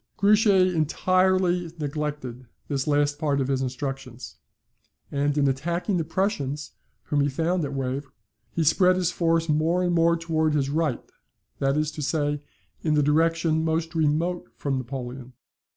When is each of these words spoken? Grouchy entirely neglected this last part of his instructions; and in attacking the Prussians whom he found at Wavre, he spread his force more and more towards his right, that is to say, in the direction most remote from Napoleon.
Grouchy 0.17 0.75
entirely 0.75 1.71
neglected 1.77 2.47
this 2.69 2.87
last 2.87 3.19
part 3.19 3.39
of 3.39 3.49
his 3.49 3.61
instructions; 3.61 4.37
and 5.11 5.37
in 5.37 5.47
attacking 5.47 5.97
the 5.97 6.03
Prussians 6.03 6.71
whom 7.03 7.21
he 7.21 7.29
found 7.29 7.63
at 7.63 7.73
Wavre, 7.73 8.11
he 8.49 8.63
spread 8.63 8.95
his 8.95 9.11
force 9.11 9.47
more 9.47 9.83
and 9.83 9.93
more 9.93 10.17
towards 10.17 10.55
his 10.55 10.71
right, 10.71 11.07
that 11.59 11.77
is 11.77 11.91
to 11.91 12.01
say, 12.01 12.41
in 12.81 12.95
the 12.95 13.03
direction 13.03 13.63
most 13.63 13.93
remote 13.93 14.49
from 14.57 14.79
Napoleon. 14.79 15.33